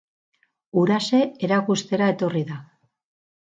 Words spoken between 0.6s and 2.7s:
Huraxe erakustera etorri da.